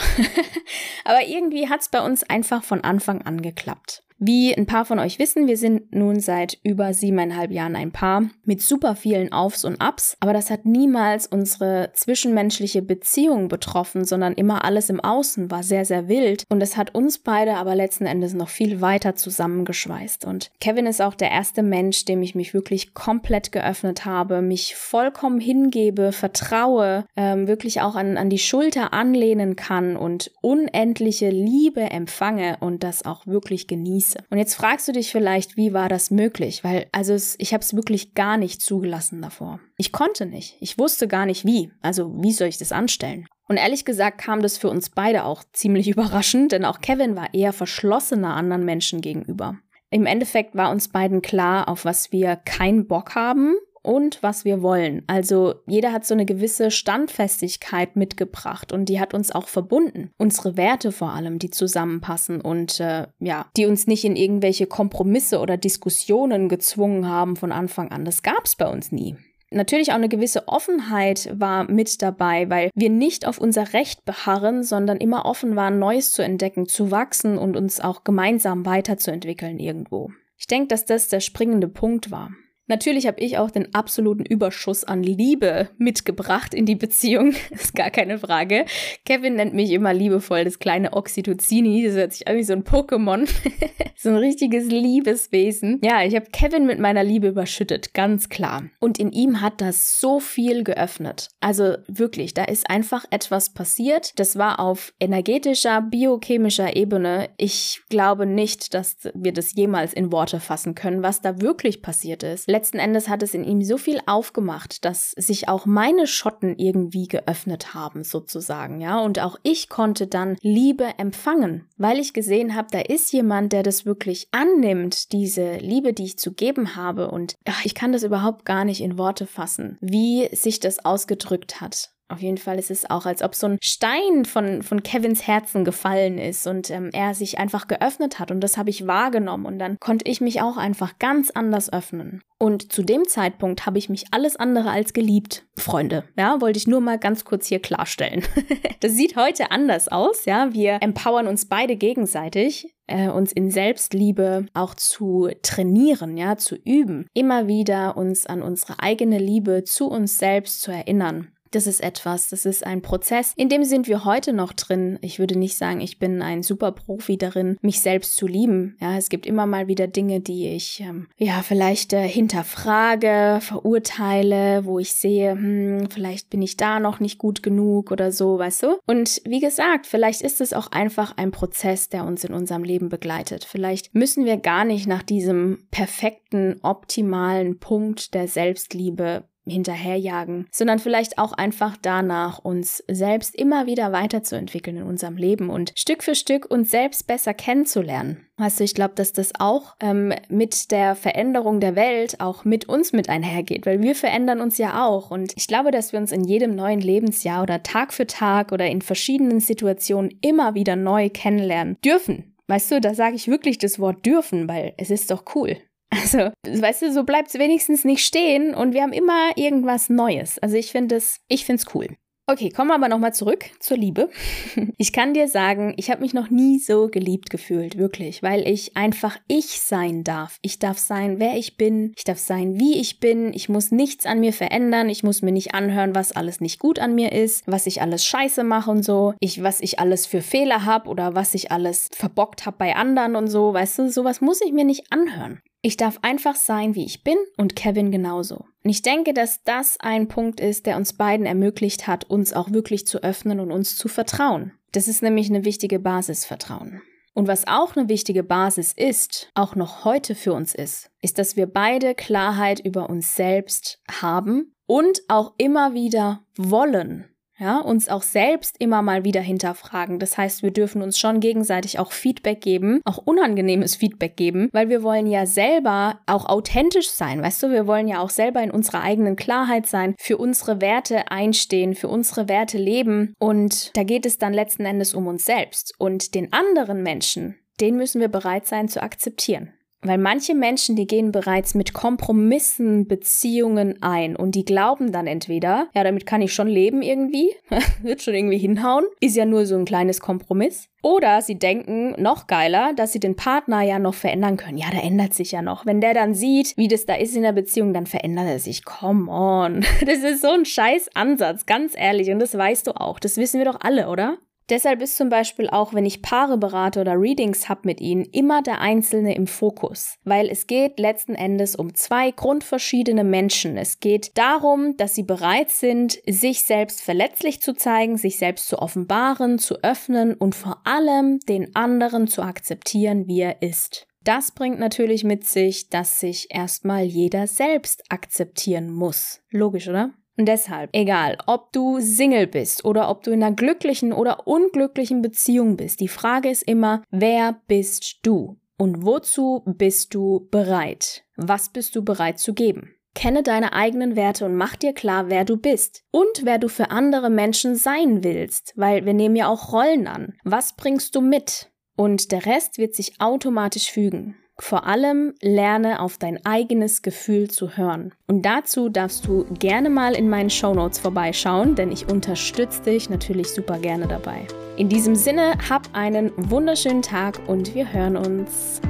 Aber 1.04 1.22
irgendwie 1.26 1.68
hat 1.68 1.82
es 1.82 1.88
bei 1.88 2.04
uns 2.04 2.24
einfach 2.24 2.64
von 2.64 2.82
Anfang 2.82 3.22
an 3.22 3.42
geklappt. 3.42 4.02
Wie 4.26 4.56
ein 4.56 4.64
paar 4.64 4.86
von 4.86 4.98
euch 5.00 5.18
wissen, 5.18 5.48
wir 5.48 5.58
sind 5.58 5.94
nun 5.94 6.18
seit 6.18 6.58
über 6.62 6.94
siebeneinhalb 6.94 7.50
Jahren 7.50 7.76
ein 7.76 7.92
Paar 7.92 8.22
mit 8.46 8.62
super 8.62 8.96
vielen 8.96 9.34
Aufs 9.34 9.66
und 9.66 9.84
Ups, 9.84 10.16
aber 10.18 10.32
das 10.32 10.50
hat 10.50 10.64
niemals 10.64 11.26
unsere 11.26 11.90
zwischenmenschliche 11.92 12.80
Beziehung 12.80 13.48
betroffen, 13.48 14.06
sondern 14.06 14.32
immer 14.32 14.64
alles 14.64 14.88
im 14.88 14.98
Außen 14.98 15.50
war 15.50 15.62
sehr, 15.62 15.84
sehr 15.84 16.08
wild. 16.08 16.44
Und 16.48 16.62
es 16.62 16.78
hat 16.78 16.94
uns 16.94 17.18
beide 17.18 17.56
aber 17.56 17.74
letzten 17.74 18.06
Endes 18.06 18.32
noch 18.32 18.48
viel 18.48 18.80
weiter 18.80 19.14
zusammengeschweißt. 19.14 20.24
Und 20.24 20.50
Kevin 20.58 20.86
ist 20.86 21.02
auch 21.02 21.16
der 21.16 21.30
erste 21.30 21.62
Mensch, 21.62 22.06
dem 22.06 22.22
ich 22.22 22.34
mich 22.34 22.54
wirklich 22.54 22.94
komplett 22.94 23.52
geöffnet 23.52 24.06
habe, 24.06 24.40
mich 24.40 24.74
vollkommen 24.74 25.38
hingebe, 25.38 26.12
vertraue, 26.12 27.04
ähm, 27.14 27.46
wirklich 27.46 27.82
auch 27.82 27.94
an, 27.94 28.16
an 28.16 28.30
die 28.30 28.38
Schulter 28.38 28.94
anlehnen 28.94 29.54
kann 29.54 29.98
und 29.98 30.30
unendliche 30.40 31.28
Liebe 31.28 31.82
empfange 31.82 32.56
und 32.60 32.82
das 32.82 33.04
auch 33.04 33.26
wirklich 33.26 33.66
genieße 33.66 34.13
genieße. 34.14 34.26
Und 34.30 34.38
jetzt 34.38 34.54
fragst 34.54 34.88
du 34.88 34.92
dich 34.92 35.10
vielleicht, 35.10 35.56
wie 35.56 35.72
war 35.72 35.88
das 35.88 36.10
möglich? 36.10 36.64
Weil, 36.64 36.86
also 36.92 37.14
es, 37.14 37.36
ich 37.38 37.52
habe 37.52 37.62
es 37.62 37.74
wirklich 37.74 38.14
gar 38.14 38.36
nicht 38.36 38.60
zugelassen 38.60 39.22
davor. 39.22 39.60
Ich 39.76 39.92
konnte 39.92 40.26
nicht. 40.26 40.56
Ich 40.60 40.78
wusste 40.78 41.08
gar 41.08 41.26
nicht 41.26 41.44
wie. 41.44 41.70
Also 41.82 42.12
wie 42.22 42.32
soll 42.32 42.48
ich 42.48 42.58
das 42.58 42.72
anstellen? 42.72 43.26
Und 43.46 43.58
ehrlich 43.58 43.84
gesagt 43.84 44.18
kam 44.18 44.40
das 44.40 44.56
für 44.56 44.70
uns 44.70 44.90
beide 44.90 45.24
auch 45.24 45.44
ziemlich 45.52 45.88
überraschend, 45.90 46.52
denn 46.52 46.64
auch 46.64 46.80
Kevin 46.80 47.16
war 47.16 47.32
eher 47.34 47.52
verschlossener 47.52 48.34
anderen 48.34 48.64
Menschen 48.64 49.00
gegenüber. 49.00 49.58
Im 49.90 50.06
Endeffekt 50.06 50.56
war 50.56 50.70
uns 50.70 50.88
beiden 50.88 51.22
klar, 51.22 51.68
auf 51.68 51.84
was 51.84 52.10
wir 52.10 52.36
keinen 52.36 52.88
Bock 52.88 53.14
haben 53.14 53.54
und 53.84 54.22
was 54.22 54.44
wir 54.44 54.62
wollen. 54.62 55.02
Also 55.06 55.54
jeder 55.66 55.92
hat 55.92 56.04
so 56.04 56.14
eine 56.14 56.24
gewisse 56.24 56.70
Standfestigkeit 56.70 57.94
mitgebracht 57.94 58.72
und 58.72 58.88
die 58.88 58.98
hat 58.98 59.14
uns 59.14 59.30
auch 59.30 59.46
verbunden. 59.46 60.10
Unsere 60.16 60.56
Werte 60.56 60.90
vor 60.90 61.12
allem, 61.12 61.38
die 61.38 61.50
zusammenpassen 61.50 62.40
und 62.40 62.80
äh, 62.80 63.06
ja, 63.20 63.46
die 63.56 63.66
uns 63.66 63.86
nicht 63.86 64.04
in 64.04 64.16
irgendwelche 64.16 64.66
Kompromisse 64.66 65.38
oder 65.38 65.56
Diskussionen 65.56 66.48
gezwungen 66.48 67.08
haben 67.08 67.36
von 67.36 67.52
Anfang 67.52 67.90
an. 67.90 68.04
Das 68.04 68.22
gab 68.22 68.44
es 68.44 68.56
bei 68.56 68.66
uns 68.66 68.90
nie. 68.90 69.16
Natürlich 69.50 69.90
auch 69.92 69.96
eine 69.96 70.08
gewisse 70.08 70.48
Offenheit 70.48 71.30
war 71.38 71.70
mit 71.70 72.02
dabei, 72.02 72.50
weil 72.50 72.70
wir 72.74 72.90
nicht 72.90 73.26
auf 73.26 73.38
unser 73.38 73.72
Recht 73.72 74.04
beharren, 74.04 74.64
sondern 74.64 74.96
immer 74.96 75.26
offen 75.26 75.54
waren, 75.54 75.78
Neues 75.78 76.10
zu 76.10 76.22
entdecken, 76.22 76.66
zu 76.66 76.90
wachsen 76.90 77.38
und 77.38 77.56
uns 77.56 77.80
auch 77.80 78.02
gemeinsam 78.02 78.66
weiterzuentwickeln 78.66 79.60
irgendwo. 79.60 80.10
Ich 80.36 80.48
denke, 80.48 80.68
dass 80.68 80.84
das 80.86 81.08
der 81.08 81.20
springende 81.20 81.68
Punkt 81.68 82.10
war. 82.10 82.30
Natürlich 82.66 83.06
habe 83.06 83.20
ich 83.20 83.36
auch 83.36 83.50
den 83.50 83.74
absoluten 83.74 84.24
Überschuss 84.24 84.84
an 84.84 85.02
Liebe 85.02 85.68
mitgebracht 85.76 86.54
in 86.54 86.64
die 86.64 86.76
Beziehung. 86.76 87.34
ist 87.50 87.74
gar 87.74 87.90
keine 87.90 88.18
Frage. 88.18 88.64
Kevin 89.04 89.34
nennt 89.34 89.52
mich 89.52 89.70
immer 89.70 89.92
liebevoll 89.92 90.44
das 90.44 90.58
kleine 90.58 90.94
Oxytocini. 90.94 91.84
Das 91.84 91.94
hört 91.94 92.12
sich 92.12 92.26
an 92.26 92.36
wie 92.36 92.42
so 92.42 92.54
ein 92.54 92.64
Pokémon. 92.64 93.28
so 93.96 94.08
ein 94.08 94.16
richtiges 94.16 94.68
Liebeswesen. 94.68 95.80
Ja, 95.82 96.02
ich 96.04 96.14
habe 96.14 96.26
Kevin 96.32 96.66
mit 96.66 96.78
meiner 96.78 97.04
Liebe 97.04 97.28
überschüttet, 97.28 97.92
ganz 97.92 98.28
klar. 98.28 98.64
Und 98.80 98.98
in 98.98 99.12
ihm 99.12 99.40
hat 99.40 99.60
das 99.60 100.00
so 100.00 100.18
viel 100.18 100.64
geöffnet. 100.64 101.28
Also 101.40 101.76
wirklich, 101.86 102.32
da 102.32 102.44
ist 102.44 102.68
einfach 102.70 103.04
etwas 103.10 103.52
passiert. 103.52 104.18
Das 104.18 104.36
war 104.36 104.58
auf 104.58 104.94
energetischer, 105.00 105.82
biochemischer 105.82 106.76
Ebene. 106.76 107.28
Ich 107.36 107.82
glaube 107.90 108.24
nicht, 108.26 108.72
dass 108.72 108.96
wir 109.14 109.32
das 109.32 109.54
jemals 109.54 109.92
in 109.92 110.12
Worte 110.12 110.40
fassen 110.40 110.74
können, 110.74 111.02
was 111.02 111.20
da 111.20 111.40
wirklich 111.42 111.82
passiert 111.82 112.22
ist 112.22 112.48
letzten 112.54 112.78
Endes 112.78 113.08
hat 113.08 113.24
es 113.24 113.34
in 113.34 113.42
ihm 113.42 113.62
so 113.62 113.76
viel 113.76 114.00
aufgemacht, 114.06 114.84
dass 114.84 115.10
sich 115.10 115.48
auch 115.48 115.66
meine 115.66 116.06
Schotten 116.06 116.56
irgendwie 116.56 117.08
geöffnet 117.08 117.74
haben, 117.74 118.04
sozusagen, 118.04 118.80
ja. 118.80 119.00
Und 119.00 119.18
auch 119.18 119.36
ich 119.42 119.68
konnte 119.68 120.06
dann 120.06 120.36
Liebe 120.40 120.86
empfangen, 120.98 121.68
weil 121.78 121.98
ich 121.98 122.12
gesehen 122.12 122.54
habe, 122.54 122.68
da 122.70 122.78
ist 122.78 123.12
jemand, 123.12 123.52
der 123.52 123.64
das 123.64 123.86
wirklich 123.86 124.28
annimmt, 124.30 125.10
diese 125.10 125.56
Liebe, 125.56 125.92
die 125.92 126.04
ich 126.04 126.18
zu 126.18 126.32
geben 126.32 126.76
habe. 126.76 127.10
Und 127.10 127.34
ach, 127.44 127.64
ich 127.64 127.74
kann 127.74 127.92
das 127.92 128.04
überhaupt 128.04 128.44
gar 128.44 128.64
nicht 128.64 128.80
in 128.80 128.98
Worte 128.98 129.26
fassen, 129.26 129.76
wie 129.80 130.28
sich 130.32 130.60
das 130.60 130.84
ausgedrückt 130.84 131.60
hat. 131.60 131.90
Auf 132.08 132.20
jeden 132.20 132.36
Fall 132.36 132.58
ist 132.58 132.70
es 132.70 132.88
auch, 132.88 133.06
als 133.06 133.22
ob 133.22 133.34
so 133.34 133.46
ein 133.46 133.58
Stein 133.62 134.26
von, 134.26 134.62
von 134.62 134.82
Kevins 134.82 135.26
Herzen 135.26 135.64
gefallen 135.64 136.18
ist 136.18 136.46
und 136.46 136.70
ähm, 136.70 136.90
er 136.92 137.14
sich 137.14 137.38
einfach 137.38 137.66
geöffnet 137.66 138.18
hat. 138.18 138.30
Und 138.30 138.40
das 138.40 138.58
habe 138.58 138.68
ich 138.68 138.86
wahrgenommen. 138.86 139.46
Und 139.46 139.58
dann 139.58 139.78
konnte 139.80 140.08
ich 140.08 140.20
mich 140.20 140.42
auch 140.42 140.58
einfach 140.58 140.98
ganz 140.98 141.30
anders 141.30 141.72
öffnen. 141.72 142.22
Und 142.38 142.72
zu 142.72 142.82
dem 142.82 143.08
Zeitpunkt 143.08 143.64
habe 143.64 143.78
ich 143.78 143.88
mich 143.88 144.06
alles 144.10 144.36
andere 144.36 144.70
als 144.70 144.92
geliebt, 144.92 145.46
Freunde. 145.56 146.04
Ja, 146.18 146.42
wollte 146.42 146.58
ich 146.58 146.66
nur 146.66 146.82
mal 146.82 146.98
ganz 146.98 147.24
kurz 147.24 147.46
hier 147.46 147.60
klarstellen. 147.60 148.22
das 148.80 148.92
sieht 148.92 149.16
heute 149.16 149.50
anders 149.50 149.88
aus. 149.88 150.26
Ja, 150.26 150.52
wir 150.52 150.78
empowern 150.82 151.26
uns 151.26 151.48
beide 151.48 151.76
gegenseitig 151.76 152.74
äh, 152.86 153.08
uns 153.08 153.32
in 153.32 153.50
Selbstliebe 153.50 154.46
auch 154.52 154.74
zu 154.74 155.30
trainieren, 155.40 156.18
ja, 156.18 156.36
zu 156.36 156.54
üben, 156.54 157.06
immer 157.14 157.46
wieder 157.46 157.96
uns 157.96 158.26
an 158.26 158.42
unsere 158.42 158.80
eigene 158.80 159.18
Liebe 159.18 159.64
zu 159.64 159.88
uns 159.88 160.18
selbst 160.18 160.60
zu 160.60 160.70
erinnern 160.70 161.33
das 161.54 161.66
ist 161.66 161.82
etwas, 161.82 162.28
das 162.28 162.46
ist 162.46 162.66
ein 162.66 162.82
Prozess. 162.82 163.32
In 163.36 163.48
dem 163.48 163.64
sind 163.64 163.88
wir 163.88 164.04
heute 164.04 164.32
noch 164.32 164.52
drin. 164.52 164.98
Ich 165.02 165.18
würde 165.18 165.38
nicht 165.38 165.56
sagen, 165.56 165.80
ich 165.80 165.98
bin 165.98 166.22
ein 166.22 166.42
super 166.42 166.72
Profi 166.72 167.16
darin, 167.16 167.56
mich 167.62 167.80
selbst 167.80 168.16
zu 168.16 168.26
lieben. 168.26 168.76
Ja, 168.80 168.96
es 168.96 169.08
gibt 169.08 169.26
immer 169.26 169.46
mal 169.46 169.68
wieder 169.68 169.86
Dinge, 169.86 170.20
die 170.20 170.48
ich 170.48 170.80
ähm, 170.80 171.08
ja 171.16 171.42
vielleicht 171.42 171.92
äh, 171.92 172.06
hinterfrage, 172.08 173.38
verurteile, 173.40 174.64
wo 174.64 174.78
ich 174.78 174.94
sehe, 174.94 175.32
hm, 175.32 175.88
vielleicht 175.90 176.30
bin 176.30 176.42
ich 176.42 176.56
da 176.56 176.80
noch 176.80 177.00
nicht 177.00 177.18
gut 177.18 177.42
genug 177.42 177.90
oder 177.90 178.12
so, 178.12 178.38
weißt 178.38 178.62
du? 178.64 178.78
Und 178.86 179.22
wie 179.24 179.40
gesagt, 179.40 179.86
vielleicht 179.86 180.22
ist 180.22 180.40
es 180.40 180.52
auch 180.52 180.72
einfach 180.72 181.16
ein 181.16 181.30
Prozess, 181.30 181.88
der 181.88 182.04
uns 182.04 182.24
in 182.24 182.34
unserem 182.34 182.64
Leben 182.64 182.88
begleitet. 182.88 183.44
Vielleicht 183.44 183.94
müssen 183.94 184.24
wir 184.24 184.36
gar 184.36 184.64
nicht 184.64 184.86
nach 184.86 185.02
diesem 185.02 185.66
perfekten, 185.70 186.58
optimalen 186.62 187.58
Punkt 187.58 188.14
der 188.14 188.28
Selbstliebe 188.28 189.24
hinterherjagen, 189.46 190.46
sondern 190.50 190.78
vielleicht 190.78 191.18
auch 191.18 191.32
einfach 191.32 191.76
danach, 191.80 192.38
uns 192.38 192.82
selbst 192.88 193.34
immer 193.34 193.66
wieder 193.66 193.92
weiterzuentwickeln 193.92 194.78
in 194.78 194.82
unserem 194.84 195.16
Leben 195.16 195.50
und 195.50 195.72
Stück 195.76 196.02
für 196.02 196.14
Stück 196.14 196.50
uns 196.50 196.70
selbst 196.70 197.06
besser 197.06 197.34
kennenzulernen. 197.34 198.26
Weißt 198.36 198.58
du, 198.58 198.64
ich 198.64 198.74
glaube, 198.74 198.94
dass 198.96 199.12
das 199.12 199.32
auch 199.38 199.76
ähm, 199.80 200.12
mit 200.28 200.72
der 200.72 200.96
Veränderung 200.96 201.60
der 201.60 201.76
Welt 201.76 202.20
auch 202.20 202.44
mit 202.44 202.68
uns 202.68 202.92
mit 202.92 203.08
einhergeht, 203.08 203.64
weil 203.64 203.80
wir 203.80 203.94
verändern 203.94 204.40
uns 204.40 204.58
ja 204.58 204.84
auch. 204.84 205.12
Und 205.12 205.32
ich 205.36 205.46
glaube, 205.46 205.70
dass 205.70 205.92
wir 205.92 206.00
uns 206.00 206.10
in 206.10 206.24
jedem 206.24 206.56
neuen 206.56 206.80
Lebensjahr 206.80 207.42
oder 207.42 207.62
Tag 207.62 207.92
für 207.92 208.08
Tag 208.08 208.50
oder 208.50 208.66
in 208.66 208.82
verschiedenen 208.82 209.38
Situationen 209.38 210.18
immer 210.20 210.54
wieder 210.54 210.74
neu 210.74 211.10
kennenlernen 211.10 211.76
dürfen. 211.84 212.34
Weißt 212.48 212.72
du, 212.72 212.80
da 212.80 212.94
sage 212.94 213.16
ich 213.16 213.28
wirklich 213.28 213.58
das 213.58 213.78
Wort 213.78 214.04
dürfen, 214.04 214.48
weil 214.48 214.74
es 214.76 214.90
ist 214.90 215.10
doch 215.10 215.24
cool. 215.34 215.56
Also, 215.94 216.30
weißt 216.44 216.82
du, 216.82 216.92
so 216.92 217.04
bleibt 217.04 217.28
es 217.28 217.34
wenigstens 217.34 217.84
nicht 217.84 218.04
stehen 218.04 218.54
und 218.54 218.74
wir 218.74 218.82
haben 218.82 218.92
immer 218.92 219.36
irgendwas 219.36 219.88
Neues. 219.88 220.38
Also 220.38 220.56
ich 220.56 220.72
finde 220.72 220.96
es, 220.96 221.20
ich 221.28 221.44
finde 221.44 221.62
es 221.62 221.74
cool. 221.74 221.96
Okay, 222.26 222.48
kommen 222.48 222.68
wir 222.68 222.76
aber 222.76 222.88
nochmal 222.88 223.12
zurück 223.12 223.44
zur 223.60 223.76
Liebe. 223.76 224.08
Ich 224.76 224.92
kann 224.92 225.14
dir 225.14 225.28
sagen, 225.28 225.74
ich 225.76 225.90
habe 225.90 226.00
mich 226.02 226.14
noch 226.14 226.30
nie 226.30 226.58
so 226.58 226.88
geliebt 226.88 227.30
gefühlt, 227.30 227.78
wirklich, 227.78 228.22
weil 228.22 228.46
ich 228.46 228.76
einfach 228.76 229.18
ich 229.28 229.60
sein 229.60 230.04
darf. 230.04 230.38
Ich 230.42 230.58
darf 230.58 230.78
sein, 230.78 231.18
wer 231.18 231.36
ich 231.36 231.56
bin. 231.56 231.92
Ich 231.96 232.04
darf 232.04 232.18
sein, 232.18 232.58
wie 232.58 232.78
ich 232.80 232.98
bin. 232.98 233.32
Ich 233.32 233.48
muss 233.48 233.70
nichts 233.70 234.04
an 234.04 234.20
mir 234.20 234.32
verändern. 234.32 234.88
Ich 234.88 235.02
muss 235.02 235.22
mir 235.22 235.32
nicht 235.32 235.54
anhören, 235.54 235.94
was 235.94 236.12
alles 236.12 236.40
nicht 236.40 236.58
gut 236.58 236.78
an 236.78 236.94
mir 236.94 237.12
ist, 237.12 237.44
was 237.46 237.66
ich 237.66 237.82
alles 237.82 238.04
scheiße 238.04 238.44
mache 238.44 238.70
und 238.70 238.84
so. 238.84 239.14
Ich, 239.20 239.42
was 239.42 239.60
ich 239.60 239.78
alles 239.78 240.06
für 240.06 240.22
Fehler 240.22 240.64
habe 240.64 240.88
oder 240.88 241.14
was 241.14 241.34
ich 241.34 241.50
alles 241.52 241.88
verbockt 241.92 242.46
habe 242.46 242.56
bei 242.58 242.76
anderen 242.76 243.16
und 243.16 243.28
so. 243.28 243.54
Weißt 243.54 243.78
du, 243.78 243.90
sowas 243.90 244.20
muss 244.20 244.40
ich 244.40 244.52
mir 244.52 244.64
nicht 244.64 244.92
anhören. 244.92 245.40
Ich 245.62 245.76
darf 245.76 245.98
einfach 246.02 246.36
sein, 246.36 246.74
wie 246.74 246.84
ich 246.84 247.04
bin 247.04 247.16
und 247.36 247.56
Kevin 247.56 247.90
genauso. 247.90 248.44
Und 248.64 248.70
ich 248.70 248.82
denke, 248.82 249.12
dass 249.12 249.42
das 249.42 249.76
ein 249.78 250.08
Punkt 250.08 250.40
ist, 250.40 250.64
der 250.64 250.76
uns 250.76 250.94
beiden 250.94 251.26
ermöglicht 251.26 251.86
hat, 251.86 252.04
uns 252.04 252.32
auch 252.32 252.50
wirklich 252.50 252.86
zu 252.86 253.02
öffnen 253.02 253.38
und 253.38 253.52
uns 253.52 253.76
zu 253.76 253.88
vertrauen. 253.88 254.52
Das 254.72 254.88
ist 254.88 255.02
nämlich 255.02 255.28
eine 255.28 255.44
wichtige 255.44 255.78
Basis, 255.78 256.24
Vertrauen. 256.24 256.80
Und 257.12 257.28
was 257.28 257.46
auch 257.46 257.76
eine 257.76 257.88
wichtige 257.88 258.24
Basis 258.24 258.72
ist, 258.72 259.30
auch 259.34 259.54
noch 259.54 259.84
heute 259.84 260.14
für 260.14 260.32
uns 260.32 260.54
ist, 260.54 260.90
ist, 261.00 261.18
dass 261.18 261.36
wir 261.36 261.46
beide 261.46 261.94
Klarheit 261.94 262.58
über 262.58 262.90
uns 262.90 263.14
selbst 263.14 263.80
haben 263.88 264.54
und 264.66 265.02
auch 265.08 265.34
immer 265.36 265.74
wieder 265.74 266.24
wollen 266.36 267.13
ja, 267.38 267.58
uns 267.58 267.88
auch 267.88 268.02
selbst 268.02 268.56
immer 268.60 268.82
mal 268.82 269.04
wieder 269.04 269.20
hinterfragen. 269.20 269.98
Das 269.98 270.16
heißt, 270.16 270.42
wir 270.42 270.52
dürfen 270.52 270.82
uns 270.82 270.98
schon 270.98 271.20
gegenseitig 271.20 271.78
auch 271.78 271.92
Feedback 271.92 272.40
geben, 272.40 272.80
auch 272.84 272.98
unangenehmes 272.98 273.76
Feedback 273.76 274.16
geben, 274.16 274.48
weil 274.52 274.68
wir 274.68 274.82
wollen 274.82 275.06
ja 275.06 275.26
selber 275.26 276.00
auch 276.06 276.26
authentisch 276.26 276.90
sein, 276.90 277.22
weißt 277.22 277.42
du, 277.42 277.50
wir 277.50 277.66
wollen 277.66 277.88
ja 277.88 278.00
auch 278.00 278.10
selber 278.10 278.42
in 278.42 278.50
unserer 278.50 278.82
eigenen 278.82 279.16
Klarheit 279.16 279.66
sein, 279.66 279.94
für 279.98 280.18
unsere 280.18 280.60
Werte 280.60 281.10
einstehen, 281.10 281.74
für 281.74 281.88
unsere 281.88 282.28
Werte 282.28 282.58
leben 282.58 283.14
und 283.18 283.76
da 283.76 283.82
geht 283.82 284.06
es 284.06 284.18
dann 284.18 284.32
letzten 284.32 284.64
Endes 284.64 284.94
um 284.94 285.06
uns 285.06 285.24
selbst 285.24 285.74
und 285.78 286.14
den 286.14 286.32
anderen 286.32 286.82
Menschen, 286.82 287.36
den 287.60 287.76
müssen 287.76 288.00
wir 288.00 288.08
bereit 288.08 288.46
sein 288.46 288.68
zu 288.68 288.82
akzeptieren. 288.82 289.52
Weil 289.84 289.98
manche 289.98 290.34
Menschen, 290.34 290.76
die 290.76 290.86
gehen 290.86 291.12
bereits 291.12 291.54
mit 291.54 291.74
Kompromissen 291.74 292.88
Beziehungen 292.88 293.82
ein 293.82 294.16
und 294.16 294.34
die 294.34 294.46
glauben 294.46 294.92
dann 294.92 295.06
entweder, 295.06 295.68
ja, 295.74 295.84
damit 295.84 296.06
kann 296.06 296.22
ich 296.22 296.32
schon 296.32 296.48
leben 296.48 296.80
irgendwie, 296.80 297.30
wird 297.82 298.02
schon 298.02 298.14
irgendwie 298.14 298.38
hinhauen, 298.38 298.84
ist 299.00 299.14
ja 299.14 299.26
nur 299.26 299.44
so 299.44 299.56
ein 299.56 299.66
kleines 299.66 300.00
Kompromiss. 300.00 300.68
Oder 300.82 301.22
sie 301.22 301.38
denken, 301.38 301.94
noch 302.00 302.26
geiler, 302.26 302.72
dass 302.74 302.92
sie 302.92 303.00
den 303.00 303.16
Partner 303.16 303.62
ja 303.62 303.78
noch 303.78 303.94
verändern 303.94 304.36
können. 304.36 304.58
Ja, 304.58 304.70
der 304.70 304.84
ändert 304.84 305.14
sich 305.14 305.32
ja 305.32 305.40
noch. 305.40 305.64
Wenn 305.64 305.80
der 305.80 305.94
dann 305.94 306.14
sieht, 306.14 306.56
wie 306.56 306.68
das 306.68 306.84
da 306.84 306.94
ist 306.94 307.16
in 307.16 307.22
der 307.22 307.32
Beziehung, 307.32 307.72
dann 307.72 307.86
verändert 307.86 308.26
er 308.26 308.38
sich. 308.38 308.64
Come 308.64 309.10
on. 309.10 309.64
Das 309.86 309.98
ist 309.98 310.22
so 310.22 310.30
ein 310.30 310.44
scheiß 310.44 310.90
Ansatz, 310.94 311.46
ganz 311.46 311.74
ehrlich. 311.76 312.10
Und 312.10 312.18
das 312.18 312.36
weißt 312.36 312.66
du 312.66 312.72
auch. 312.72 312.98
Das 312.98 313.16
wissen 313.16 313.38
wir 313.38 313.44
doch 313.44 313.60
alle, 313.60 313.88
oder? 313.88 314.18
Deshalb 314.50 314.82
ist 314.82 314.96
zum 314.96 315.08
Beispiel 315.08 315.48
auch, 315.48 315.72
wenn 315.72 315.86
ich 315.86 316.02
Paare 316.02 316.36
berate 316.36 316.80
oder 316.80 317.00
Readings 317.00 317.48
habe 317.48 317.62
mit 317.64 317.80
ihnen, 317.80 318.04
immer 318.04 318.42
der 318.42 318.60
Einzelne 318.60 319.14
im 319.14 319.26
Fokus, 319.26 319.96
weil 320.04 320.28
es 320.28 320.46
geht 320.46 320.78
letzten 320.78 321.14
Endes 321.14 321.56
um 321.56 321.74
zwei 321.74 322.10
grundverschiedene 322.10 323.04
Menschen. 323.04 323.56
Es 323.56 323.80
geht 323.80 324.18
darum, 324.18 324.76
dass 324.76 324.94
sie 324.94 325.02
bereit 325.02 325.50
sind, 325.50 325.98
sich 326.06 326.42
selbst 326.42 326.82
verletzlich 326.82 327.40
zu 327.40 327.54
zeigen, 327.54 327.96
sich 327.96 328.18
selbst 328.18 328.48
zu 328.48 328.58
offenbaren, 328.58 329.38
zu 329.38 329.62
öffnen 329.62 330.14
und 330.14 330.34
vor 330.34 330.60
allem 330.64 331.20
den 331.20 331.56
anderen 331.56 332.06
zu 332.06 332.20
akzeptieren, 332.20 333.06
wie 333.06 333.20
er 333.20 333.40
ist. 333.40 333.86
Das 334.04 334.32
bringt 334.32 334.58
natürlich 334.58 335.02
mit 335.02 335.24
sich, 335.24 335.70
dass 335.70 336.00
sich 336.00 336.26
erstmal 336.28 336.84
jeder 336.84 337.26
selbst 337.26 337.82
akzeptieren 337.88 338.70
muss. 338.70 339.22
Logisch, 339.30 339.68
oder? 339.68 339.94
Und 340.16 340.26
deshalb, 340.26 340.70
egal, 340.72 341.18
ob 341.26 341.52
du 341.52 341.80
Single 341.80 342.26
bist 342.26 342.64
oder 342.64 342.88
ob 342.88 343.02
du 343.02 343.10
in 343.10 343.22
einer 343.22 343.34
glücklichen 343.34 343.92
oder 343.92 344.26
unglücklichen 344.26 345.02
Beziehung 345.02 345.56
bist, 345.56 345.80
die 345.80 345.88
Frage 345.88 346.30
ist 346.30 346.42
immer, 346.42 346.82
wer 346.90 347.40
bist 347.48 348.00
du? 348.02 348.36
Und 348.56 348.84
wozu 348.84 349.42
bist 349.46 349.94
du 349.94 350.28
bereit? 350.30 351.04
Was 351.16 351.48
bist 351.48 351.74
du 351.74 351.84
bereit 351.84 352.20
zu 352.20 352.34
geben? 352.34 352.74
Kenne 352.94 353.24
deine 353.24 353.52
eigenen 353.52 353.96
Werte 353.96 354.24
und 354.24 354.36
mach 354.36 354.54
dir 354.54 354.72
klar, 354.72 355.08
wer 355.08 355.24
du 355.24 355.36
bist 355.36 355.82
und 355.90 356.24
wer 356.24 356.38
du 356.38 356.48
für 356.48 356.70
andere 356.70 357.10
Menschen 357.10 357.56
sein 357.56 358.04
willst, 358.04 358.52
weil 358.54 358.86
wir 358.86 358.94
nehmen 358.94 359.16
ja 359.16 359.26
auch 359.26 359.52
Rollen 359.52 359.88
an. 359.88 360.14
Was 360.22 360.54
bringst 360.54 360.94
du 360.94 361.00
mit? 361.00 361.50
Und 361.76 362.12
der 362.12 362.24
Rest 362.24 362.58
wird 362.58 362.76
sich 362.76 363.00
automatisch 363.00 363.72
fügen. 363.72 364.16
Vor 364.40 364.66
allem 364.66 365.14
lerne 365.20 365.80
auf 365.80 365.96
dein 365.96 366.24
eigenes 366.26 366.82
Gefühl 366.82 367.30
zu 367.30 367.56
hören. 367.56 367.92
Und 368.08 368.22
dazu 368.22 368.68
darfst 368.68 369.06
du 369.06 369.24
gerne 369.38 369.70
mal 369.70 369.94
in 369.94 370.08
meinen 370.08 370.30
Show 370.30 370.54
Notes 370.54 370.80
vorbeischauen, 370.80 371.54
denn 371.54 371.70
ich 371.70 371.88
unterstütze 371.88 372.62
dich 372.62 372.90
natürlich 372.90 373.28
super 373.28 373.58
gerne 373.58 373.86
dabei. 373.86 374.26
In 374.56 374.68
diesem 374.68 374.96
Sinne, 374.96 375.34
hab 375.48 375.68
einen 375.72 376.12
wunderschönen 376.16 376.82
Tag 376.82 377.20
und 377.28 377.54
wir 377.54 377.72
hören 377.72 377.96
uns. 377.96 378.60